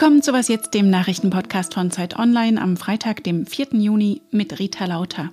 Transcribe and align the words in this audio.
Willkommen 0.00 0.22
zu 0.22 0.32
Was 0.32 0.48
jetzt, 0.48 0.72
dem 0.72 0.88
Nachrichtenpodcast 0.88 1.74
von 1.74 1.90
Zeit 1.90 2.18
Online 2.18 2.58
am 2.58 2.78
Freitag, 2.78 3.22
dem 3.22 3.44
4. 3.44 3.74
Juni 3.74 4.22
mit 4.30 4.58
Rita 4.58 4.86
Lauter. 4.86 5.30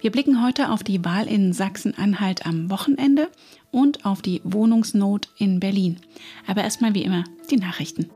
Wir 0.00 0.10
blicken 0.10 0.44
heute 0.44 0.72
auf 0.72 0.82
die 0.82 1.04
Wahl 1.04 1.28
in 1.28 1.52
Sachsen-Anhalt 1.52 2.44
am 2.44 2.68
Wochenende 2.68 3.28
und 3.70 4.04
auf 4.04 4.20
die 4.20 4.40
Wohnungsnot 4.42 5.28
in 5.38 5.60
Berlin. 5.60 6.00
Aber 6.48 6.64
erstmal 6.64 6.94
wie 6.94 7.04
immer 7.04 7.22
die 7.48 7.58
Nachrichten. 7.58 8.10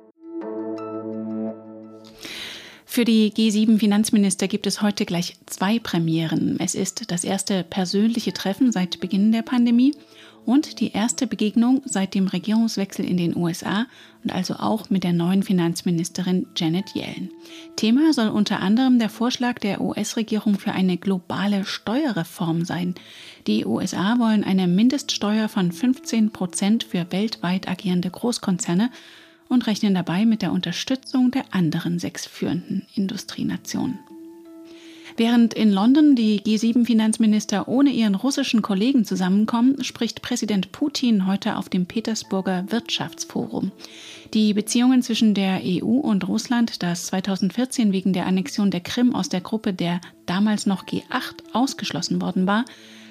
Für 2.85 3.05
die 3.05 3.31
G7-Finanzminister 3.33 4.49
gibt 4.49 4.67
es 4.67 4.83
heute 4.83 5.07
gleich 5.07 5.37
zwei 5.47 5.79
Premieren. 5.79 6.59
Es 6.59 6.75
ist 6.75 7.13
das 7.13 7.23
erste 7.23 7.63
persönliche 7.63 8.33
Treffen 8.33 8.73
seit 8.73 8.99
Beginn 8.99 9.31
der 9.31 9.43
Pandemie 9.43 9.95
und 10.45 10.81
die 10.81 10.93
erste 10.93 11.27
Begegnung 11.27 11.83
seit 11.85 12.15
dem 12.15 12.27
Regierungswechsel 12.27 13.05
in 13.05 13.17
den 13.17 13.37
USA 13.37 13.87
und 14.23 14.33
also 14.33 14.55
auch 14.55 14.91
mit 14.91 15.05
der 15.05 15.13
neuen 15.13 15.43
Finanzministerin 15.43 16.47
Janet 16.57 16.95
Yellen. 16.95 17.31
Thema 17.77 18.13
soll 18.13 18.29
unter 18.29 18.61
anderem 18.61 18.99
der 18.99 19.09
Vorschlag 19.09 19.59
der 19.59 19.81
US-Regierung 19.81 20.59
für 20.59 20.73
eine 20.73 20.97
globale 20.97 21.65
Steuerreform 21.65 22.65
sein. 22.65 22.95
Die 23.47 23.65
USA 23.65 24.19
wollen 24.19 24.45
eine 24.45 24.67
Mindeststeuer 24.67 25.49
von 25.49 25.73
15 25.73 26.31
Prozent 26.31 26.85
für 26.85 27.11
weltweit 27.11 27.69
agierende 27.69 28.11
Großkonzerne 28.11 28.91
und 29.49 29.67
rechnen 29.67 29.95
dabei 29.95 30.25
mit 30.25 30.43
der 30.43 30.53
Unterstützung 30.53 31.31
der 31.31 31.45
anderen 31.51 31.99
sechs 31.99 32.27
führenden 32.27 32.87
Industrienationen. 32.95 33.99
Während 35.17 35.55
in 35.55 35.71
London 35.71 36.17
die 36.17 36.41
G7-Finanzminister 36.41 37.69
ohne 37.69 37.91
ihren 37.91 38.15
russischen 38.15 38.63
Kollegen 38.63 39.05
zusammenkommen, 39.05 39.85
spricht 39.85 40.23
Präsident 40.23 40.73
Putin 40.73 41.27
heute 41.27 41.57
auf 41.57 41.69
dem 41.69 41.87
Petersburger 41.87 42.65
Wirtschaftsforum. 42.69 43.73
Die 44.33 44.55
Beziehungen 44.55 45.03
zwischen 45.03 45.35
der 45.35 45.61
EU 45.63 45.99
und 45.99 46.27
Russland, 46.27 46.83
das 46.83 47.07
2014 47.07 47.93
wegen 47.93 48.13
der 48.13 48.27
Annexion 48.27 48.71
der 48.71 48.81
Krim 48.81 49.15
aus 49.15 49.29
der 49.29 49.43
Gruppe 49.43 49.75
der 49.75 50.01
damals 50.25 50.65
noch 50.65 50.87
G8 50.87 51.53
ausgeschlossen 51.53 52.23
worden 52.23 52.47
war, 52.47 52.65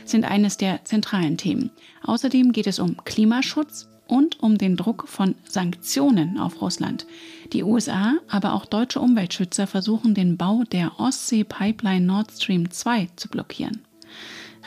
sind 0.03 0.25
eines 0.25 0.57
der 0.57 0.83
zentralen 0.83 1.37
Themen. 1.37 1.69
Außerdem 2.03 2.51
geht 2.51 2.65
es 2.65 2.79
um 2.79 2.97
Klimaschutz, 3.05 3.90
und 4.11 4.43
um 4.43 4.57
den 4.57 4.75
Druck 4.75 5.07
von 5.07 5.35
Sanktionen 5.47 6.37
auf 6.37 6.61
Russland. 6.61 7.07
Die 7.53 7.63
USA, 7.63 8.15
aber 8.27 8.53
auch 8.53 8.65
deutsche 8.65 8.99
Umweltschützer 8.99 9.67
versuchen 9.67 10.13
den 10.13 10.35
Bau 10.35 10.63
der 10.69 10.99
Ostsee-Pipeline 10.99 12.05
Nord 12.05 12.29
Stream 12.31 12.69
2 12.69 13.07
zu 13.15 13.29
blockieren. 13.29 13.79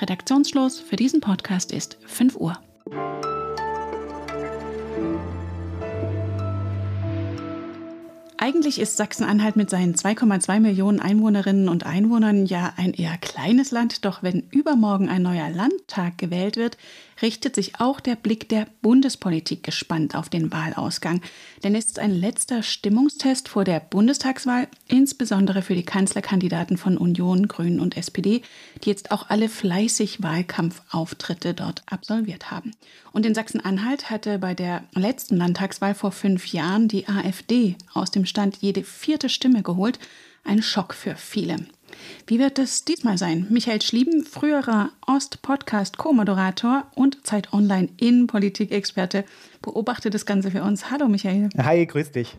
Redaktionsschluss 0.00 0.80
für 0.80 0.96
diesen 0.96 1.20
Podcast 1.20 1.72
ist 1.72 1.98
5 2.06 2.36
Uhr. 2.36 2.58
Eigentlich 8.44 8.78
ist 8.78 8.98
Sachsen-Anhalt 8.98 9.56
mit 9.56 9.70
seinen 9.70 9.94
2,2 9.94 10.60
Millionen 10.60 11.00
Einwohnerinnen 11.00 11.70
und 11.70 11.86
Einwohnern 11.86 12.44
ja 12.44 12.74
ein 12.76 12.92
eher 12.92 13.16
kleines 13.16 13.70
Land, 13.70 14.04
doch 14.04 14.22
wenn 14.22 14.42
übermorgen 14.50 15.08
ein 15.08 15.22
neuer 15.22 15.48
Landtag 15.48 16.18
gewählt 16.18 16.58
wird, 16.58 16.76
richtet 17.22 17.54
sich 17.54 17.80
auch 17.80 18.00
der 18.00 18.16
Blick 18.16 18.48
der 18.48 18.66
Bundespolitik 18.82 19.62
gespannt 19.62 20.14
auf 20.14 20.28
den 20.28 20.52
Wahlausgang. 20.52 21.20
Denn 21.62 21.74
es 21.74 21.86
ist 21.86 21.98
ein 21.98 22.12
letzter 22.12 22.62
Stimmungstest 22.62 23.48
vor 23.48 23.64
der 23.64 23.80
Bundestagswahl, 23.80 24.68
insbesondere 24.88 25.62
für 25.62 25.74
die 25.74 25.84
Kanzlerkandidaten 25.84 26.76
von 26.76 26.98
Union, 26.98 27.48
Grünen 27.48 27.80
und 27.80 27.96
SPD, 27.96 28.42
die 28.82 28.90
jetzt 28.90 29.10
auch 29.10 29.30
alle 29.30 29.48
fleißig 29.48 30.22
Wahlkampfauftritte 30.22 31.54
dort 31.54 31.82
absolviert 31.86 32.50
haben. 32.50 32.72
Und 33.12 33.24
in 33.24 33.34
Sachsen-Anhalt 33.34 34.10
hatte 34.10 34.38
bei 34.38 34.54
der 34.54 34.84
letzten 34.92 35.36
Landtagswahl 35.36 35.94
vor 35.94 36.12
fünf 36.12 36.48
Jahren 36.48 36.88
die 36.88 37.08
AfD 37.08 37.76
aus 37.92 38.10
dem 38.10 38.26
Stand 38.34 38.56
jede 38.56 38.82
vierte 38.82 39.28
Stimme 39.28 39.62
geholt. 39.62 40.00
Ein 40.42 40.60
Schock 40.60 40.92
für 40.92 41.14
viele. 41.14 41.54
Wie 42.26 42.40
wird 42.40 42.58
es 42.58 42.84
diesmal 42.84 43.16
sein? 43.16 43.46
Michael 43.48 43.80
Schlieben, 43.80 44.24
früherer 44.24 44.90
Ost-Podcast-Co-Moderator 45.06 46.84
und 46.96 47.24
Zeit 47.24 47.52
Online 47.52 47.90
Innenpolitik-Experte, 47.96 49.24
beobachtet 49.62 50.14
das 50.14 50.26
Ganze 50.26 50.50
für 50.50 50.64
uns. 50.64 50.90
Hallo 50.90 51.06
Michael. 51.06 51.48
Hi, 51.56 51.86
grüß 51.86 52.10
dich. 52.10 52.34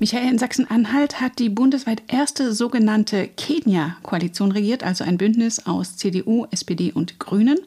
Michael, 0.00 0.28
in 0.28 0.38
Sachsen-Anhalt 0.38 1.20
hat 1.20 1.38
die 1.38 1.50
bundesweit 1.50 2.02
erste 2.08 2.52
sogenannte 2.52 3.28
Kenia-Koalition 3.28 4.50
regiert, 4.50 4.82
also 4.82 5.04
ein 5.04 5.18
Bündnis 5.18 5.66
aus 5.66 5.96
CDU, 5.96 6.46
SPD 6.50 6.90
und 6.90 7.20
Grünen. 7.20 7.60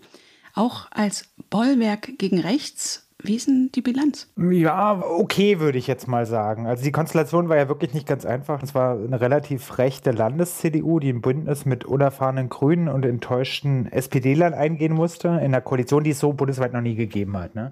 Auch 0.56 0.88
als 0.92 1.30
Bollwerk 1.50 2.18
gegen 2.18 2.40
rechts 2.42 3.08
wie 3.24 3.36
ist 3.36 3.48
denn 3.48 3.70
die 3.74 3.82
Bilanz? 3.82 4.30
Ja, 4.38 5.02
okay, 5.04 5.60
würde 5.60 5.78
ich 5.78 5.88
jetzt 5.88 6.08
mal 6.08 6.26
sagen. 6.26 6.68
Also 6.68 6.84
die 6.84 6.92
Konstellation 6.92 7.50
war 7.50 7.58
ja 7.58 7.68
wirklich 7.68 7.94
nicht 7.94 8.08
ganz 8.08 8.26
einfach. 8.26 8.64
Es 8.64 8.74
war 8.74 8.98
eine 8.98 9.22
relativ 9.22 9.78
rechte 9.78 10.12
Landes-CDU, 10.12 11.00
die 11.00 11.10
ein 11.10 11.22
Bündnis 11.22 11.66
mit 11.66 11.86
unerfahrenen 11.86 12.50
Grünen 12.50 12.88
und 12.88 13.06
enttäuschten 13.06 13.92
SPD-Lern 13.92 14.54
eingehen 14.54 14.94
musste, 14.94 15.28
in 15.28 15.38
einer 15.38 15.62
Koalition, 15.62 16.04
die 16.04 16.12
es 16.12 16.20
so 16.20 16.34
bundesweit 16.34 16.74
noch 16.74 16.82
nie 16.82 16.96
gegeben 16.96 17.38
hat. 17.38 17.56
Ne? 17.56 17.72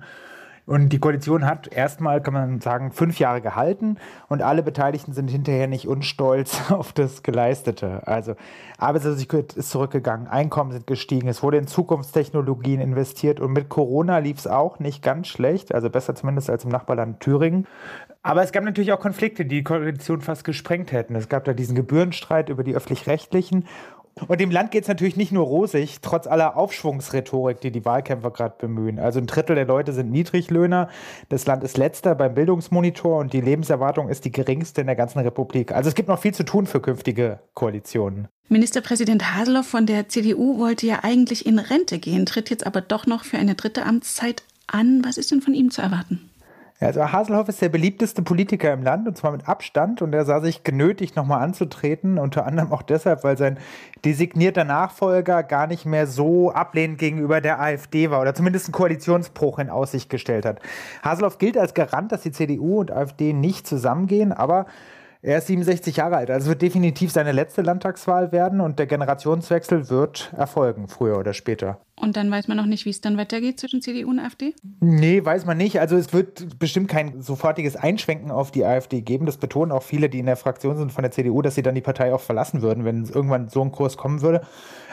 Und 0.70 0.90
die 0.90 1.00
Koalition 1.00 1.48
hat 1.48 1.68
erstmal, 1.74 2.22
kann 2.22 2.36
man 2.36 2.62
sagen, 2.62 2.92
fünf 2.92 3.18
Jahre 3.18 3.42
gehalten 3.42 3.98
und 4.28 4.44
alle 4.44 4.62
Beteiligten 4.62 5.14
sind 5.14 5.32
hinterher 5.32 5.66
nicht 5.66 5.88
unstolz 5.88 6.62
auf 6.70 6.94
das 6.94 7.24
Geleistete. 7.24 8.06
Also 8.06 8.36
Arbeitslosigkeit 8.78 9.54
ist 9.54 9.72
zurückgegangen, 9.72 10.28
Einkommen 10.28 10.72
sind 10.72 10.86
gestiegen, 10.86 11.28
es 11.28 11.42
wurde 11.42 11.58
in 11.58 11.66
Zukunftstechnologien 11.66 12.82
investiert 12.82 13.40
und 13.40 13.52
mit 13.54 13.70
Corona 13.70 14.20
lief 14.20 14.38
es 14.38 14.46
auch 14.46 14.78
nicht 14.78 15.02
ganz 15.02 15.28
schlecht, 15.28 15.74
also 15.74 15.90
besser 15.90 16.14
zumindest 16.14 16.52
als 16.52 16.66
im 16.66 16.70
Nachbarland 16.70 17.20
Thüringen. 17.20 17.66
Aber 18.22 18.44
es 18.44 18.52
gab 18.52 18.64
natürlich 18.64 18.92
auch 18.92 19.00
Konflikte, 19.00 19.46
die 19.46 19.56
die 19.56 19.64
Koalition 19.64 20.22
fast 20.22 20.44
gesprengt 20.44 20.92
hätten. 20.92 21.16
Es 21.16 21.30
gab 21.30 21.46
da 21.46 21.54
diesen 21.54 21.74
Gebührenstreit 21.74 22.50
über 22.50 22.64
die 22.64 22.76
öffentlich-rechtlichen 22.76 23.66
und 24.28 24.40
dem 24.42 24.52
Land 24.52 24.72
geht 24.72 24.84
es 24.84 24.88
natürlich 24.88 25.16
nicht 25.16 25.32
nur 25.32 25.46
rosig, 25.46 26.00
trotz 26.02 26.28
aller 26.28 26.58
Aufschwungsrhetorik, 26.58 27.62
die 27.62 27.72
die 27.72 27.86
Wahlkämpfer 27.86 28.32
gerade 28.32 28.56
bemühen. 28.58 29.00
Also 29.00 29.20
ein 29.20 29.28
Drittel 29.28 29.56
der 29.56 29.66
Leute 29.66 29.94
sind 29.94 30.12
Niedriglöhner. 30.12 30.90
Das 31.30 31.46
Land 31.46 31.64
ist 31.64 31.78
letzter 31.78 32.16
beim 32.16 32.34
Bildungsmonitor 32.34 33.20
und 33.20 33.34
die 33.34 33.42
Lebenserwartung 33.42 34.10
ist 34.10 34.26
die 34.26 34.32
geringste 34.32 34.82
in 34.82 34.88
der 34.88 34.96
ganzen 34.96 35.20
Republik. 35.20 35.72
Also 35.72 35.90
es 35.90 35.96
gibt 35.96 36.10
noch 36.10 36.20
viel 36.20 36.34
zu 36.34 36.44
tun 36.44 36.68
für 36.68 36.82
künftige 36.82 37.40
Koalitionen. 37.54 38.28
Ministerpräsident 38.50 39.36
Haseloff 39.36 39.68
von 39.68 39.86
der 39.86 40.10
CDU 40.10 40.58
wollte 40.58 40.88
ja 40.88 41.00
eigentlich 41.04 41.46
in 41.46 41.60
Rente 41.60 42.00
gehen, 42.00 42.26
tritt 42.26 42.50
jetzt 42.50 42.66
aber 42.66 42.82
doch 42.82 43.06
noch 43.06 43.24
für 43.24 43.38
eine 43.38 43.56
dritte 43.56 43.86
Amtszeit 43.86 44.44
an. 44.68 45.02
Was 45.06 45.18
ist 45.18 45.32
denn 45.32 45.42
von 45.42 45.54
ihm 45.54 45.70
zu 45.70 45.82
erwarten? 45.82 46.29
Also 46.82 47.12
Haselhoff 47.12 47.50
ist 47.50 47.62
der 47.62 47.68
beliebteste 47.68 48.22
Politiker 48.22 48.72
im 48.72 48.84
Land 48.84 49.06
und 49.06 49.18
zwar 49.18 49.34
mit 49.34 49.50
Abstand 49.50 50.02
und 50.02 50.14
er 50.14 50.24
sah 50.24 50.40
sich 50.40 50.64
genötigt, 50.64 51.18
nochmal 51.18 51.42
anzutreten, 51.42 52.18
unter 52.18 52.46
anderem 52.46 52.72
auch 52.72 52.84
deshalb, 52.84 53.26
weil 53.26 53.38
sein 53.38 53.60
designierter 54.06 54.64
Nachfolger 54.64 55.44
gar 55.44 55.68
nicht 55.68 55.86
mehr 55.86 56.08
so 56.08 56.52
ablehnend 56.52 56.98
gegenüber 56.98 57.42
der 57.42 57.60
AfD 57.60 58.12
war 58.12 58.22
oder 58.22 58.34
zumindest 58.34 58.68
einen 58.68 58.74
Koalitionsbruch 58.74 59.60
in 59.60 59.70
Aussicht 59.70 60.10
gestellt 60.10 60.46
hat. 60.46 60.62
Haselhoff 61.04 61.38
gilt 61.38 61.58
als 61.58 61.74
Garant, 61.74 62.14
dass 62.14 62.22
die 62.22 62.32
CDU 62.32 62.80
und 62.80 62.92
AfD 62.92 63.34
nicht 63.34 63.68
zusammengehen, 63.68 64.32
aber 64.32 64.66
er 65.22 65.40
ist 65.40 65.48
67 65.48 65.98
Jahre 65.98 66.16
alt, 66.16 66.32
also 66.32 66.48
wird 66.48 66.62
definitiv 66.62 67.12
seine 67.12 67.34
letzte 67.34 67.62
Landtagswahl 67.62 68.32
werden 68.32 68.62
und 68.62 68.80
der 68.80 68.88
Generationswechsel 68.88 69.90
wird 69.90 70.32
erfolgen, 70.38 70.88
früher 70.88 71.18
oder 71.18 71.34
später. 71.34 71.82
Und 71.98 72.16
dann 72.16 72.32
weiß 72.32 72.48
man 72.48 72.56
noch 72.56 72.66
nicht, 72.66 72.86
wie 72.86 72.90
es 72.90 73.02
dann 73.02 73.18
weitergeht 73.18 73.60
zwischen 73.60 73.82
CDU 73.82 74.10
und 74.10 74.20
AfD? 74.20 74.56
Nee, 74.80 75.24
weiß 75.24 75.46
man 75.46 75.58
nicht. 75.58 75.82
Also 75.82 75.98
es 75.98 76.14
wird 76.14 76.58
bestimmt 76.58 76.88
kein 76.88 77.22
sofortiges 77.22 77.76
Einschwenken 77.76 78.32
auf 78.32 78.52
die 78.52 78.64
AfD 78.64 79.02
geben. 79.02 79.26
Das 79.26 79.36
betonen 79.36 79.74
auch 79.74 79.84
viele, 79.84 80.08
die 80.08 80.20
in 80.20 80.26
der 80.26 80.38
Fraktion 80.38 80.78
sind 80.78 80.94
von 80.94 81.02
der 81.02 81.12
CDU, 81.12 81.42
dass 81.42 81.56
sie 81.56 81.62
dann 81.62 81.76
die 81.76 81.82
Partei 81.82 82.14
auch 82.14 82.22
verlassen 82.22 82.62
würden, 82.62 82.86
wenn 82.86 83.04
irgendwann 83.04 83.50
so 83.50 83.62
ein 83.62 83.74
Kurs 83.74 83.98
kommen 83.98 84.22
würde. 84.22 84.42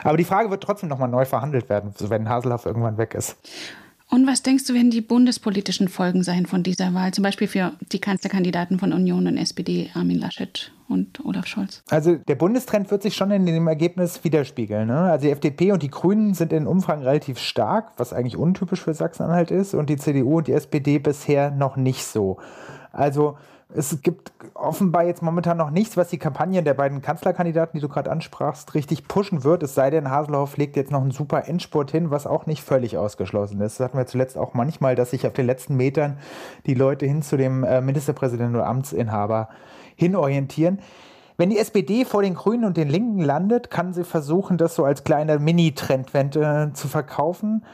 Aber 0.02 0.16
die 0.16 0.24
Frage 0.24 0.50
wird 0.50 0.64
trotzdem 0.64 0.88
nochmal 0.88 1.08
neu 1.08 1.24
verhandelt 1.24 1.68
werden, 1.68 1.92
wenn 2.00 2.28
Haselhoff 2.28 2.66
irgendwann 2.66 2.98
weg 2.98 3.14
ist. 3.14 3.36
Und 4.08 4.26
was 4.26 4.42
denkst 4.42 4.64
du, 4.66 4.74
werden 4.74 4.90
die 4.90 5.00
bundespolitischen 5.00 5.88
Folgen 5.88 6.22
sein 6.22 6.46
von 6.46 6.62
dieser 6.62 6.94
Wahl? 6.94 7.12
Zum 7.12 7.22
Beispiel 7.24 7.48
für 7.48 7.72
die 7.92 7.98
Kanzlerkandidaten 7.98 8.78
von 8.78 8.92
Union 8.92 9.26
und 9.26 9.36
SPD, 9.36 9.90
Armin 9.94 10.18
Laschet 10.18 10.72
und 10.88 11.24
Olaf 11.24 11.46
Scholz? 11.46 11.82
Also 11.90 12.14
der 12.14 12.36
Bundestrend 12.36 12.90
wird 12.92 13.02
sich 13.02 13.16
schon 13.16 13.32
in 13.32 13.46
dem 13.46 13.66
Ergebnis 13.66 14.22
widerspiegeln. 14.22 14.86
Ne? 14.86 14.96
Also 14.96 15.26
die 15.26 15.32
FDP 15.32 15.72
und 15.72 15.82
die 15.82 15.90
Grünen 15.90 16.34
sind 16.34 16.52
in 16.52 16.68
Umfragen 16.68 17.02
relativ 17.02 17.38
stark, 17.38 17.92
was 17.96 18.12
eigentlich 18.12 18.36
untypisch 18.36 18.80
für 18.80 18.94
Sachsen-Anhalt 18.94 19.50
ist, 19.50 19.74
und 19.74 19.90
die 19.90 19.96
CDU 19.96 20.38
und 20.38 20.46
die 20.46 20.52
SPD 20.52 20.98
bisher 20.98 21.50
noch 21.50 21.76
nicht 21.76 22.04
so. 22.04 22.38
Also 22.92 23.36
es 23.74 24.00
gibt 24.00 24.32
offenbar 24.54 25.04
jetzt 25.04 25.22
momentan 25.22 25.56
noch 25.56 25.70
nichts, 25.70 25.96
was 25.96 26.08
die 26.08 26.18
Kampagnen 26.18 26.64
der 26.64 26.74
beiden 26.74 27.02
Kanzlerkandidaten, 27.02 27.78
die 27.78 27.82
du 27.82 27.88
gerade 27.88 28.10
ansprachst, 28.10 28.74
richtig 28.74 29.08
pushen 29.08 29.42
wird. 29.42 29.62
Es 29.62 29.74
sei 29.74 29.90
denn, 29.90 30.10
Haselhoff 30.10 30.56
legt 30.56 30.76
jetzt 30.76 30.92
noch 30.92 31.02
einen 31.02 31.10
super 31.10 31.48
Endspurt 31.48 31.90
hin, 31.90 32.10
was 32.10 32.26
auch 32.26 32.46
nicht 32.46 32.62
völlig 32.62 32.96
ausgeschlossen 32.96 33.60
ist. 33.60 33.80
Das 33.80 33.84
hatten 33.84 33.98
wir 33.98 34.06
zuletzt 34.06 34.38
auch 34.38 34.54
manchmal, 34.54 34.94
dass 34.94 35.10
sich 35.10 35.26
auf 35.26 35.32
den 35.32 35.46
letzten 35.46 35.76
Metern 35.76 36.18
die 36.64 36.74
Leute 36.74 37.06
hin 37.06 37.22
zu 37.22 37.36
dem 37.36 37.64
äh, 37.64 37.80
Ministerpräsidenten 37.80 38.54
oder 38.54 38.66
Amtsinhaber 38.66 39.48
hinorientieren. 39.96 40.78
Wenn 41.36 41.50
die 41.50 41.58
SPD 41.58 42.04
vor 42.04 42.22
den 42.22 42.34
Grünen 42.34 42.64
und 42.64 42.76
den 42.76 42.88
Linken 42.88 43.20
landet, 43.20 43.70
kann 43.70 43.92
sie 43.92 44.04
versuchen, 44.04 44.56
das 44.56 44.74
so 44.74 44.84
als 44.84 45.04
kleine 45.04 45.38
Mini-Trendwende 45.38 46.70
zu 46.72 46.88
verkaufen. 46.88 47.64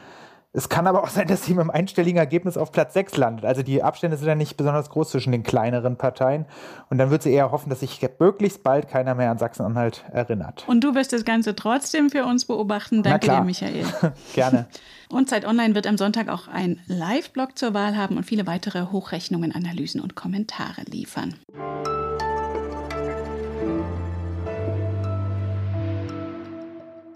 Es 0.55 0.69
kann 0.69 0.85
aber 0.85 1.03
auch 1.03 1.09
sein, 1.09 1.27
dass 1.27 1.45
sie 1.45 1.53
mit 1.53 1.61
einem 1.61 1.71
einstelligen 1.71 2.19
Ergebnis 2.19 2.57
auf 2.57 2.71
Platz 2.71 2.93
6 2.93 3.17
landet. 3.17 3.43
Also 3.43 3.63
die 3.63 3.81
Abstände 3.81 4.17
sind 4.17 4.27
ja 4.27 4.35
nicht 4.35 4.55
besonders 4.55 4.91
groß 4.91 5.09
zwischen 5.09 5.31
den 5.31 5.41
kleineren 5.41 5.97
Parteien. 5.97 6.45
Und 6.91 6.99
dann 6.99 7.09
wird 7.09 7.23
sie 7.23 7.33
eher 7.33 7.51
hoffen, 7.51 7.71
dass 7.71 7.79
sich 7.79 7.99
möglichst 8.19 8.61
bald 8.61 8.87
keiner 8.87 9.15
mehr 9.15 9.31
an 9.31 9.39
Sachsen-Anhalt 9.39 10.05
erinnert. 10.11 10.63
Und 10.67 10.83
du 10.83 10.93
wirst 10.93 11.11
das 11.11 11.25
Ganze 11.25 11.55
trotzdem 11.55 12.11
für 12.11 12.25
uns 12.25 12.45
beobachten. 12.45 13.01
Danke 13.01 13.31
dir, 13.31 13.41
Michael. 13.41 13.83
Gerne. 14.35 14.67
Und 15.09 15.27
Zeit 15.27 15.45
Online 15.45 15.73
wird 15.73 15.87
am 15.87 15.97
Sonntag 15.97 16.29
auch 16.29 16.47
ein 16.47 16.79
Live-Blog 16.85 17.57
zur 17.57 17.73
Wahl 17.73 17.97
haben 17.97 18.17
und 18.17 18.23
viele 18.23 18.45
weitere 18.45 18.91
Hochrechnungen, 18.91 19.55
Analysen 19.55 20.01
und 20.01 20.13
Kommentare 20.13 20.83
liefern. 20.87 21.33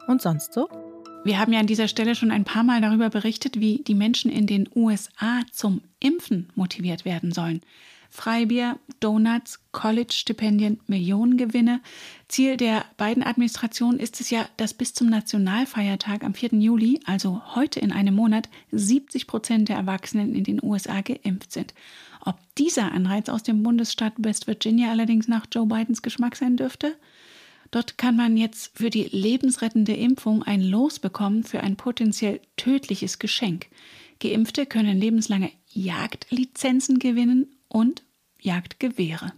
Und 0.08 0.22
sonst 0.24 0.54
so? 0.54 0.68
Wir 1.28 1.40
haben 1.40 1.52
ja 1.52 1.60
an 1.60 1.68
dieser 1.68 1.90
Stelle 1.90 2.16
schon 2.16 2.32
ein 2.32 2.46
paar 2.46 2.64
Mal 2.64 2.80
darüber 2.80 3.10
berichtet, 3.10 3.60
wie 3.60 3.84
die 3.86 3.96
Menschen 3.96 4.32
in 4.32 4.48
den 4.48 4.70
USA 4.74 5.42
zum 5.52 5.82
Impfen 6.00 6.48
motiviert 6.56 7.04
werden 7.04 7.34
sollen. 7.34 7.62
Freibier, 8.10 8.80
Donuts, 9.02 9.60
College-Stipendien, 9.74 10.80
Millionengewinne. 10.88 11.82
Ziel 12.30 12.56
der 12.56 12.86
beiden 12.96 13.24
Administrationen 13.24 14.00
ist 14.00 14.22
es 14.22 14.30
ja, 14.30 14.48
dass 14.56 14.74
bis 14.74 14.94
zum 14.94 15.10
Nationalfeiertag 15.10 16.24
am 16.24 16.34
4. 16.34 16.52
Juli, 16.62 17.02
also 17.06 17.42
heute 17.56 17.82
in 17.82 17.92
einem 17.92 18.16
Monat, 18.16 18.48
70 18.72 19.28
Prozent 19.28 19.68
der 19.68 19.76
Erwachsenen 19.76 20.34
in 20.34 20.46
den 20.46 20.64
USA 20.64 21.02
geimpft 21.02 21.52
sind. 21.52 21.74
Ob 22.22 22.38
dieser 22.58 22.94
Anreiz 22.94 23.28
aus 23.28 23.44
dem 23.44 23.64
Bundesstaat 23.64 24.14
West 24.18 24.48
Virginia 24.48 24.92
allerdings 24.92 25.28
nach 25.28 25.46
Joe 25.52 25.66
Bidens 25.66 26.02
Geschmack 26.02 26.38
sein 26.38 26.56
dürfte? 26.56 26.96
Dort 27.72 27.98
kann 27.98 28.16
man 28.16 28.38
jetzt 28.38 28.72
für 28.78 28.90
die 28.90 29.04
lebensrettende 29.04 29.94
Impfung 29.94 30.44
ein 30.44 30.62
Los 30.62 31.00
bekommen 31.00 31.44
für 31.44 31.62
ein 31.62 31.76
potenziell 31.76 32.40
tödliches 32.56 33.20
Geschenk. 33.20 33.68
Geimpfte 34.20 34.66
können 34.66 34.98
lebenslange 34.98 35.52
Jagdlizenzen 35.68 37.00
gewinnen 37.00 37.48
und 37.68 38.04
Jagdgewehre. 38.40 39.34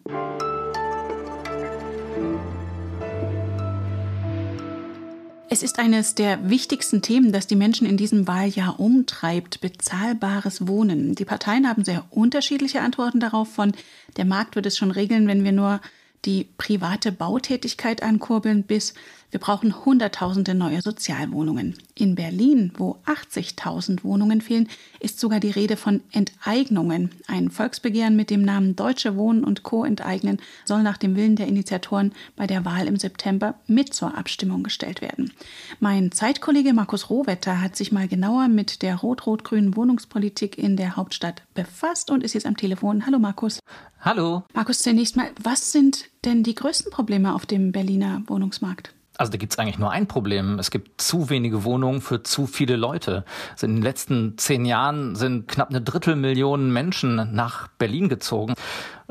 Es 5.51 5.63
ist 5.63 5.79
eines 5.79 6.13
der 6.13 6.47
wichtigsten 6.47 7.01
Themen, 7.01 7.31
das 7.31 7.47
die 7.47 7.55
Menschen 7.55 7.87
in 7.87 7.97
diesem 7.97 8.27
Wahljahr 8.27 8.79
umtreibt, 8.79 9.61
bezahlbares 9.61 10.67
Wohnen. 10.67 11.15
Die 11.15 11.25
Parteien 11.25 11.67
haben 11.67 11.83
sehr 11.83 12.05
unterschiedliche 12.11 12.81
Antworten 12.81 13.19
darauf, 13.19 13.51
von 13.51 13.73
der 14.15 14.25
Markt 14.25 14.55
wird 14.55 14.67
es 14.67 14.77
schon 14.77 14.91
regeln, 14.91 15.27
wenn 15.27 15.43
wir 15.43 15.51
nur 15.51 15.81
die 16.25 16.47
private 16.57 17.11
Bautätigkeit 17.11 18.03
ankurbeln 18.03 18.63
bis 18.63 18.93
wir 19.31 19.39
brauchen 19.39 19.85
Hunderttausende 19.85 20.55
neue 20.55 20.81
Sozialwohnungen. 20.81 21.75
In 21.93 22.15
Berlin, 22.15 22.71
wo 22.75 22.97
80.000 23.05 24.03
Wohnungen 24.03 24.41
fehlen, 24.41 24.67
ist 24.99 25.19
sogar 25.19 25.39
die 25.39 25.51
Rede 25.51 25.77
von 25.77 26.01
Enteignungen. 26.11 27.11
Ein 27.27 27.51
Volksbegehren 27.51 28.15
mit 28.15 28.31
dem 28.31 28.41
Namen 28.41 28.75
Deutsche 28.75 29.15
Wohnen 29.15 29.43
und 29.43 29.61
Co. 29.61 29.85
enteignen 29.85 30.39
soll 30.65 30.81
nach 30.81 30.97
dem 30.97 31.15
Willen 31.15 31.35
der 31.35 31.45
Initiatoren 31.45 32.13
bei 32.35 32.47
der 32.47 32.65
Wahl 32.65 32.87
im 32.87 32.97
September 32.97 33.53
mit 33.67 33.93
zur 33.93 34.17
Abstimmung 34.17 34.63
gestellt 34.63 35.01
werden. 35.01 35.31
Mein 35.79 36.11
Zeitkollege 36.11 36.73
Markus 36.73 37.11
Rohwetter 37.11 37.61
hat 37.61 37.75
sich 37.75 37.91
mal 37.91 38.07
genauer 38.07 38.47
mit 38.47 38.81
der 38.81 38.95
rot-rot-grünen 38.95 39.75
Wohnungspolitik 39.75 40.57
in 40.57 40.75
der 40.75 40.95
Hauptstadt 40.95 41.43
befasst 41.53 42.09
und 42.09 42.23
ist 42.23 42.33
jetzt 42.33 42.47
am 42.47 42.57
Telefon. 42.57 43.05
Hallo 43.05 43.19
Markus. 43.19 43.59
Hallo. 44.01 44.43
Markus, 44.53 44.79
zunächst 44.79 45.15
mal, 45.17 45.29
was 45.43 45.71
sind 45.71 46.08
denn 46.25 46.43
die 46.43 46.55
größten 46.55 46.91
Probleme 46.91 47.33
auf 47.33 47.45
dem 47.45 47.71
Berliner 47.71 48.21
Wohnungsmarkt? 48.27 48.93
Also 49.19 49.33
da 49.33 49.37
gibt 49.37 49.51
es 49.51 49.59
eigentlich 49.59 49.77
nur 49.77 49.91
ein 49.91 50.07
Problem. 50.07 50.59
Es 50.59 50.71
gibt 50.71 51.01
zu 51.01 51.29
wenige 51.29 51.65
Wohnungen 51.65 51.99
für 51.99 52.23
zu 52.23 52.47
viele 52.47 52.77
Leute. 52.77 53.25
Also 53.51 53.67
in 53.67 53.75
den 53.75 53.81
letzten 53.81 54.37
zehn 54.37 54.63
Jahren 54.63 55.15
sind 55.15 55.49
knapp 55.49 55.69
eine 55.69 55.81
Drittelmillion 55.81 56.71
Menschen 56.71 57.33
nach 57.33 57.67
Berlin 57.67 58.07
gezogen. 58.07 58.53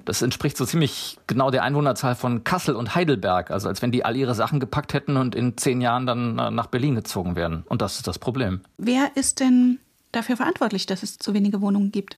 Das 0.06 0.22
entspricht 0.22 0.56
so 0.56 0.64
ziemlich 0.64 1.18
genau 1.26 1.50
der 1.50 1.62
Einwohnerzahl 1.62 2.14
von 2.14 2.42
Kassel 2.42 2.74
und 2.74 2.94
Heidelberg. 2.94 3.50
Also 3.50 3.68
als 3.68 3.82
wenn 3.82 3.92
die 3.92 4.02
all 4.02 4.16
ihre 4.16 4.34
Sachen 4.34 4.60
gepackt 4.60 4.94
hätten 4.94 5.18
und 5.18 5.34
in 5.34 5.58
zehn 5.58 5.82
Jahren 5.82 6.06
dann 6.06 6.38
äh, 6.38 6.50
nach 6.50 6.68
Berlin 6.68 6.94
gezogen 6.94 7.36
werden. 7.36 7.64
Und 7.68 7.82
das 7.82 7.96
ist 7.96 8.06
das 8.06 8.18
Problem. 8.18 8.62
Wer 8.78 9.14
ist 9.14 9.40
denn 9.40 9.78
dafür 10.12 10.38
verantwortlich, 10.38 10.86
dass 10.86 11.02
es 11.02 11.18
zu 11.18 11.34
wenige 11.34 11.60
Wohnungen 11.60 11.92
gibt? 11.92 12.16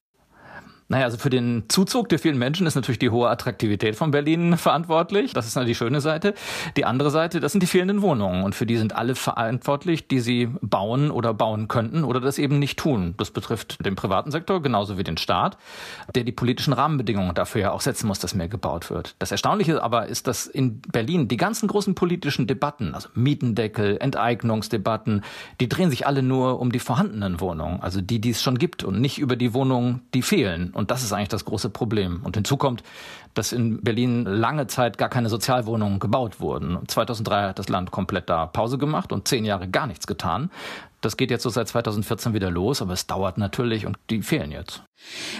Naja, 0.91 1.05
also 1.05 1.17
für 1.17 1.29
den 1.29 1.63
Zuzug 1.69 2.09
der 2.09 2.19
vielen 2.19 2.37
Menschen 2.37 2.67
ist 2.67 2.75
natürlich 2.75 2.99
die 2.99 3.11
hohe 3.11 3.29
Attraktivität 3.29 3.95
von 3.95 4.11
Berlin 4.11 4.57
verantwortlich. 4.57 5.31
Das 5.31 5.47
ist 5.47 5.57
die 5.57 5.73
schöne 5.73 6.01
Seite. 6.01 6.33
Die 6.75 6.83
andere 6.83 7.11
Seite, 7.11 7.39
das 7.39 7.53
sind 7.53 7.61
die 7.61 7.67
fehlenden 7.67 8.01
Wohnungen. 8.01 8.43
Und 8.43 8.55
für 8.55 8.65
die 8.65 8.75
sind 8.75 8.93
alle 8.93 9.15
verantwortlich, 9.15 10.09
die 10.09 10.19
sie 10.19 10.49
bauen 10.59 11.09
oder 11.09 11.33
bauen 11.33 11.69
könnten 11.69 12.03
oder 12.03 12.19
das 12.19 12.37
eben 12.37 12.59
nicht 12.59 12.77
tun. 12.77 13.13
Das 13.15 13.31
betrifft 13.31 13.85
den 13.85 13.95
privaten 13.95 14.31
Sektor 14.31 14.61
genauso 14.61 14.97
wie 14.97 15.05
den 15.05 15.15
Staat, 15.15 15.57
der 16.13 16.25
die 16.25 16.33
politischen 16.33 16.73
Rahmenbedingungen 16.73 17.35
dafür 17.35 17.61
ja 17.61 17.71
auch 17.71 17.79
setzen 17.79 18.07
muss, 18.07 18.19
dass 18.19 18.35
mehr 18.35 18.49
gebaut 18.49 18.89
wird. 18.89 19.15
Das 19.17 19.31
Erstaunliche 19.31 19.81
aber 19.81 20.07
ist, 20.07 20.27
dass 20.27 20.45
in 20.45 20.81
Berlin 20.81 21.29
die 21.29 21.37
ganzen 21.37 21.69
großen 21.69 21.95
politischen 21.95 22.47
Debatten, 22.47 22.95
also 22.95 23.07
Mietendeckel, 23.13 23.95
Enteignungsdebatten, 24.01 25.23
die 25.61 25.69
drehen 25.69 25.89
sich 25.89 26.05
alle 26.05 26.21
nur 26.21 26.59
um 26.59 26.69
die 26.73 26.79
vorhandenen 26.79 27.39
Wohnungen, 27.39 27.81
also 27.81 28.01
die, 28.01 28.19
die 28.19 28.31
es 28.31 28.41
schon 28.41 28.57
gibt 28.57 28.83
und 28.83 28.99
nicht 28.99 29.19
über 29.19 29.37
die 29.37 29.53
Wohnungen, 29.53 30.01
die 30.13 30.21
fehlen. 30.21 30.73
Das 30.89 31.03
ist 31.03 31.13
eigentlich 31.13 31.27
das 31.27 31.45
große 31.45 31.69
Problem. 31.69 32.21
Und 32.23 32.35
hinzu 32.35 32.57
kommt, 32.57 32.81
dass 33.33 33.51
in 33.51 33.81
Berlin 33.83 34.25
lange 34.25 34.67
Zeit 34.67 34.97
gar 34.97 35.09
keine 35.09 35.29
Sozialwohnungen 35.29 35.99
gebaut 35.99 36.39
wurden. 36.39 36.79
2003 36.87 37.49
hat 37.49 37.59
das 37.59 37.69
Land 37.69 37.91
komplett 37.91 38.29
da 38.29 38.45
Pause 38.47 38.77
gemacht 38.77 39.11
und 39.11 39.27
zehn 39.27 39.45
Jahre 39.45 39.67
gar 39.67 39.87
nichts 39.87 40.07
getan. 40.07 40.49
Das 41.01 41.17
geht 41.17 41.31
jetzt 41.31 41.43
so 41.43 41.49
seit 41.49 41.67
2014 41.67 42.33
wieder 42.33 42.51
los, 42.51 42.81
aber 42.81 42.93
es 42.93 43.07
dauert 43.07 43.37
natürlich 43.37 43.85
und 43.85 43.97
die 44.09 44.21
fehlen 44.21 44.51
jetzt. 44.51 44.83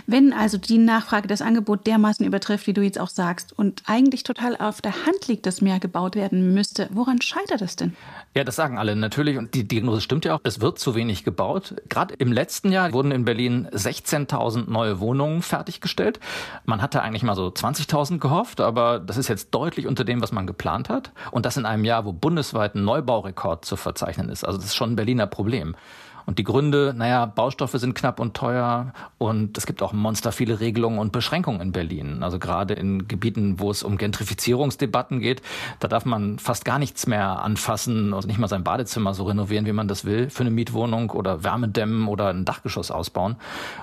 Wenn 0.08 0.34
also 0.34 0.58
die 0.58 0.78
Nachfrage 0.78 1.28
das 1.28 1.42
Angebot 1.42 1.86
dermaßen 1.86 2.26
übertrifft, 2.26 2.68
wie 2.68 2.74
du 2.74 2.82
jetzt 2.82 3.00
auch 3.00 3.10
sagst, 3.10 3.54
und 3.58 3.84
eigentlich 3.86 4.24
total 4.24 4.58
auf 4.58 4.82
der 4.82 5.06
Hand 5.06 5.28
liegt, 5.28 5.46
dass 5.46 5.62
mehr 5.62 5.80
gebaut 5.80 6.16
werden 6.16 6.54
müsste, 6.54 6.90
woran 6.92 7.22
scheitert 7.22 7.62
es 7.62 7.76
denn? 7.76 7.96
Ja, 8.36 8.44
das 8.44 8.56
sagen 8.56 8.80
alle 8.80 8.96
natürlich 8.96 9.38
und 9.38 9.54
die 9.54 9.68
Diagnose 9.68 10.02
stimmt 10.02 10.26
ja 10.26 10.36
auch. 10.36 10.40
Es 10.44 10.62
wird 10.62 10.80
zu 10.80 10.96
wenig 10.96 11.24
gebaut. 11.24 11.76
Gerade 11.90 12.16
im 12.16 12.32
letzten 12.32 12.72
Jahr 12.72 12.92
wurden 12.94 13.12
in 13.12 13.26
Berlin 13.26 13.68
16.000 13.72 14.70
neue 14.70 15.00
Wohnungen 15.00 15.42
fertiggestellt. 15.42 16.20
Man 16.66 16.82
hatte 16.82 17.02
eigentlich 17.02 17.24
mal 17.24 17.36
so 17.36 17.48
20.000 17.48 18.20
gehofft, 18.20 18.62
aber 18.62 19.00
das 19.00 19.18
ist 19.18 19.28
jetzt 19.28 19.52
deutlich 19.52 19.86
unter 19.86 20.04
dem, 20.04 20.22
was 20.22 20.32
man 20.32 20.48
geplant 20.48 20.90
hat. 20.90 21.12
Und 21.32 21.46
das 21.46 21.58
in 21.58 21.66
einem 21.66 21.86
Jahr, 21.86 22.06
wo 22.06 22.14
bundesweit 22.14 22.76
ein 22.76 22.84
Neubaurekord 22.84 23.66
zu 23.66 23.76
verzeichnen 23.76 24.30
ist. 24.30 24.44
Also 24.44 24.58
das 24.58 24.68
ist 24.68 24.76
schon 24.76 24.94
ein 24.94 24.96
Berliner 24.96 25.28
Problem. 25.28 25.51
problem. 25.52 25.76
Und 26.26 26.40
die 26.40 26.44
Gründe, 26.44 26.94
naja, 26.96 27.26
Baustoffe 27.26 27.74
sind 27.74 27.94
knapp 27.94 28.20
und 28.20 28.36
teuer 28.36 28.94
und 29.18 29.58
es 29.58 29.66
gibt 29.66 29.82
auch 29.82 29.94
monster 29.94 30.32
viele 30.32 30.60
Regelungen 30.60 31.00
und 31.00 31.12
Beschränkungen 31.12 31.62
in 31.62 31.72
Berlin. 31.72 32.24
Also 32.24 32.40
gerade 32.40 32.74
in 32.74 33.08
Gebieten, 33.08 33.60
wo 33.60 33.72
es 33.72 33.84
um 33.84 33.98
Gentrifizierungsdebatten 33.98 35.20
geht, 35.20 35.42
da 35.80 35.88
darf 35.88 36.06
man 36.06 36.40
fast 36.40 36.66
gar 36.66 36.80
nichts 36.80 37.08
mehr 37.08 37.42
anfassen, 37.42 38.14
also 38.14 38.28
nicht 38.28 38.40
mal 38.40 38.48
sein 38.48 38.64
Badezimmer 38.64 39.14
so 39.14 39.24
renovieren, 39.24 39.66
wie 39.66 39.74
man 39.74 39.88
das 39.88 40.06
will, 40.06 40.30
für 40.30 40.42
eine 40.42 40.52
Mietwohnung 40.52 41.12
oder 41.12 41.44
Wärmedämmen 41.44 42.08
oder 42.08 42.30
ein 42.30 42.46
Dachgeschoss 42.46 42.92
ausbauen. 42.92 43.36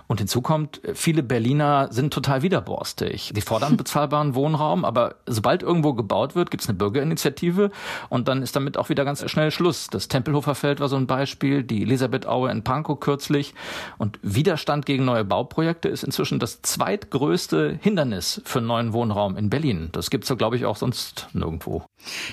Und 0.07 0.19
hinzu 0.19 0.41
kommt, 0.41 0.81
viele 0.95 1.23
Berliner 1.23 1.89
sind 1.91 2.13
total 2.13 2.43
widerborstig. 2.43 3.33
Die 3.35 3.41
fordern 3.41 3.77
bezahlbaren 3.79 4.35
Wohnraum, 4.35 4.85
aber 4.85 5.17
sobald 5.27 5.63
irgendwo 5.63 5.95
gebaut 5.95 6.35
wird, 6.35 6.51
gibt 6.51 6.63
es 6.63 6.69
eine 6.69 6.79
Bürgerinitiative 6.79 7.71
und 8.09 8.29
dann 8.29 8.43
ist 8.43 8.57
damit 8.57 8.77
auch 8.77 8.89
wieder 8.89 9.05
ganz 9.05 9.29
schnell 9.31 9.51
Schluss. 9.51 9.89
Das 9.89 10.09
Tempelhofer 10.09 10.55
Feld 10.55 10.81
war 10.81 10.89
so 10.89 10.97
ein 10.97 11.07
Beispiel, 11.07 11.63
die 11.63 11.83
Elisabeth 11.83 12.27
Aue 12.39 12.51
in 12.53 12.63
Pankow 12.63 12.99
kürzlich. 13.01 13.55
Und 13.99 14.19
Widerstand 14.23 14.87
gegen 14.87 15.05
neue 15.05 15.25
Bauprojekte 15.25 15.89
ist 15.89 16.05
inzwischen 16.05 16.39
das 16.39 16.63
zweitgrößte 16.63 17.79
Hindernis 17.83 18.41
für 18.45 18.61
neuen 18.61 18.93
Wohnraum 18.93 19.37
in 19.37 19.51
Berlin. 19.51 19.89
Das 19.93 20.11
gibt 20.11 20.29
es, 20.29 20.37
glaube 20.39 20.57
ich, 20.57 20.65
auch 20.65 20.77
sonst 20.77 21.29
nirgendwo. 21.33 21.83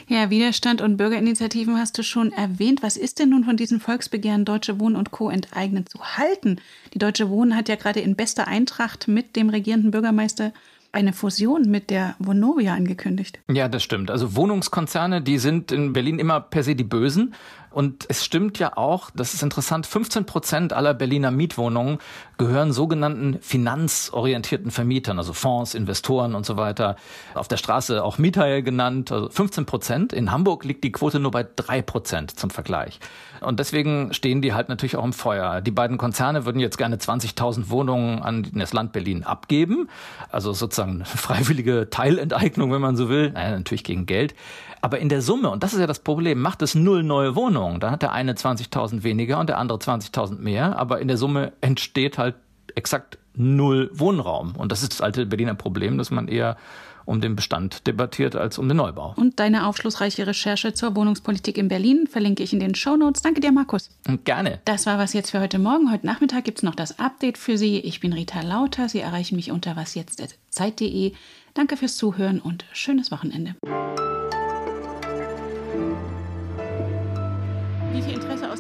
Ja, 0.08 0.30
Widerstand 0.30 0.82
und 0.82 0.98
Bürgerinitiativen 0.98 1.80
hast 1.80 1.98
du 1.98 2.04
schon 2.04 2.32
erwähnt. 2.32 2.84
Was 2.84 2.98
ist 2.98 3.18
denn 3.18 3.30
nun 3.30 3.46
von 3.46 3.58
diesen 3.58 3.80
Volksbegehren 3.80 4.46
Deutsche 4.46 4.80
Wohnen 4.80 4.96
und 4.96 5.10
Co. 5.10 5.30
enteignen 5.30 5.88
zu 5.88 6.00
halten? 6.00 6.62
Die 6.94 7.00
Deutsche 7.00 7.30
Wohnen 7.30 7.56
hat 7.56 7.68
ja 7.68 7.76
gerade 7.76 8.02
in 8.02 8.16
bester 8.16 8.48
Eintracht 8.48 9.08
mit 9.08 9.36
dem 9.36 9.50
regierenden 9.50 9.90
Bürgermeister 9.90 10.54
eine 10.96 11.12
Fusion 11.12 11.70
mit 11.70 11.90
der 11.90 12.16
Vonovia 12.20 12.74
angekündigt. 12.74 13.40
Ja, 13.52 13.68
das 13.68 13.84
stimmt. 13.84 14.10
Also 14.10 14.36
Wohnungskonzerne, 14.36 15.22
die 15.22 15.38
sind 15.40 15.72
in 15.72 15.92
Berlin 15.92 16.20
immer 16.20 16.40
per 16.40 16.64
se 16.64 16.76
die 16.76 16.86
Bösen. 16.86 17.36
Und 17.76 18.06
es 18.08 18.24
stimmt 18.24 18.58
ja 18.58 18.78
auch, 18.78 19.10
das 19.14 19.34
ist 19.34 19.44
interessant, 19.44 19.86
15 19.86 20.26
Prozent 20.26 20.72
aller 20.72 20.94
Berliner 20.94 21.30
Mietwohnungen 21.30 21.98
gehören 22.38 22.72
sogenannten 22.72 23.38
finanzorientierten 23.42 24.72
Vermietern, 24.72 25.18
also 25.18 25.34
Fonds, 25.34 25.76
Investoren 25.76 26.36
und 26.36 26.46
so 26.46 26.56
weiter. 26.56 26.96
Auf 27.34 27.50
der 27.50 27.58
Straße 27.58 28.02
auch 28.02 28.18
Miethaie 28.18 28.64
genannt, 28.64 29.12
also 29.12 29.28
15 29.28 29.66
Prozent. 29.66 30.14
In 30.14 30.32
Hamburg 30.32 30.64
liegt 30.64 30.86
die 30.86 30.94
Quote 30.94 31.20
nur 31.20 31.32
bei 31.32 31.46
drei 31.54 31.82
Prozent 31.82 32.40
zum 32.40 32.50
Vergleich. 32.50 33.02
Und 33.42 33.60
deswegen 33.60 34.14
stehen 34.14 34.42
die 34.42 34.54
halt 34.54 34.70
natürlich 34.70 34.96
auch 34.96 35.04
im 35.04 35.12
Feuer. 35.12 35.60
Die 35.60 35.72
beiden 35.72 35.98
Konzerne 35.98 36.46
würden 36.46 36.62
jetzt 36.62 36.78
gerne 36.78 36.96
20.000 36.96 37.70
Wohnungen 37.70 38.22
an 38.22 38.48
das 38.54 38.72
Land 38.72 38.94
Berlin 38.94 39.24
abgeben. 39.24 39.90
Also 40.32 40.54
sozusagen 40.54 41.04
freiwillige 41.04 41.90
Teilenteignung, 41.90 42.72
wenn 42.72 42.82
man 42.82 42.96
so 42.96 43.10
will. 43.10 43.32
Naja, 43.32 43.52
natürlich 43.52 43.84
gegen 43.84 44.06
Geld. 44.06 44.34
Aber 44.86 45.00
in 45.00 45.10
der 45.10 45.24
Summe, 45.24 45.50
und 45.50 45.64
das 45.64 45.74
ist 45.74 45.80
ja 45.80 45.88
das 45.88 45.98
Problem, 45.98 46.40
macht 46.40 46.62
es 46.62 46.76
null 46.76 47.02
neue 47.02 47.36
Wohnungen. 47.36 47.65
Wohnungen. 47.66 47.80
Dann 47.80 47.92
hat 47.92 48.02
der 48.02 48.12
eine 48.12 48.34
20.000 48.34 49.04
weniger 49.04 49.40
und 49.40 49.50
der 49.50 49.58
andere 49.58 49.78
20.000 49.78 50.40
mehr, 50.40 50.78
aber 50.78 51.00
in 51.00 51.08
der 51.08 51.18
Summe 51.18 51.54
entsteht 51.62 52.18
halt 52.18 52.36
exakt 52.76 53.18
null 53.34 53.90
Wohnraum. 53.94 54.56
Und 54.56 54.72
das 54.72 54.82
ist 54.82 54.94
das 54.94 55.02
alte 55.02 55.26
Berliner 55.26 55.56
Problem, 55.56 55.98
dass 55.98 56.12
man 56.12 56.28
eher 56.28 56.58
um 57.06 57.22
den 57.22 57.36
Bestand 57.36 57.86
debattiert 57.86 58.36
als 58.36 58.58
um 58.58 58.68
den 58.68 58.78
Neubau. 58.78 59.14
Und 59.16 59.40
deine 59.40 59.68
aufschlussreiche 59.68 60.26
Recherche 60.26 60.74
zur 60.74 60.96
Wohnungspolitik 60.96 61.56
in 61.58 61.68
Berlin 61.68 62.08
verlinke 62.08 62.42
ich 62.42 62.52
in 62.52 62.60
den 62.60 62.74
Show 62.74 62.98
Notes. 62.98 63.22
Danke 63.22 63.42
dir, 63.42 63.52
Markus. 63.52 63.92
Gerne. 64.24 64.60
Das 64.66 64.88
war 64.88 64.98
was 64.98 65.14
jetzt 65.14 65.30
für 65.30 65.40
heute 65.40 65.60
Morgen. 65.60 65.92
Heute 65.92 66.08
Nachmittag 66.08 66.46
gibt 66.46 66.60
es 66.60 66.64
noch 66.64 66.74
das 66.74 66.98
Update 66.98 67.38
für 67.38 67.60
Sie. 67.60 67.80
Ich 67.80 68.00
bin 68.00 68.12
Rita 68.12 68.42
Lauter. 68.42 68.90
Sie 68.90 69.02
erreichen 69.02 69.36
mich 69.36 69.52
unter 69.52 69.76
wasjetzt.zeit.de. 69.76 71.14
Danke 71.54 71.78
fürs 71.78 71.96
Zuhören 71.96 72.40
und 72.40 72.66
schönes 72.74 73.12
Wochenende. 73.12 73.56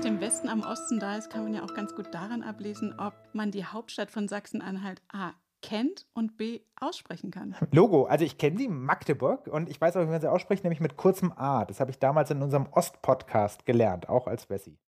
Aus 0.06 0.12
dem 0.12 0.22
Westen 0.22 0.50
am 0.50 0.62
Osten 0.62 1.00
da 1.00 1.18
ist, 1.18 1.32
kann 1.32 1.46
man 1.46 1.56
ja 1.56 1.64
auch 1.64 1.74
ganz 1.74 1.96
gut 1.96 2.14
daran 2.14 2.44
ablesen, 2.44 2.94
ob 3.00 3.16
man 3.34 3.50
die 3.50 3.66
Hauptstadt 3.66 4.12
von 4.12 4.28
Sachsen-Anhalt 4.28 5.02
A 5.12 5.32
kennt 5.64 6.06
und 6.14 6.38
B 6.38 6.60
aussprechen 6.80 7.32
kann. 7.32 7.56
Logo, 7.72 8.06
also 8.06 8.24
ich 8.24 8.38
kenne 8.38 8.56
sie, 8.60 8.68
Magdeburg, 8.68 9.48
und 9.48 9.68
ich 9.68 9.82
weiß 9.82 9.98
auch, 9.98 10.02
wie 10.02 10.12
man 10.12 10.22
sie 10.22 10.32
ausspricht, 10.32 10.64
nämlich 10.64 10.80
mit 10.80 10.96
kurzem 10.96 11.32
A. 11.36 11.66
Das 11.66 11.80
habe 11.80 11.90
ich 11.90 11.98
damals 11.98 12.30
in 12.30 12.44
unserem 12.44 12.68
Ost-Podcast 12.70 13.66
gelernt, 13.66 14.08
auch 14.08 14.28
als 14.28 14.48
Wessi. 14.48 14.78